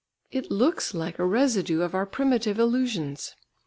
[0.31, 3.35] It looks like a residue of our primitive illusions.